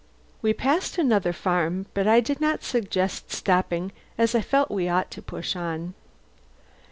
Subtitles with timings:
[0.41, 5.11] We passed another farm, but I did not suggest stopping as I felt we ought
[5.11, 5.93] to push on.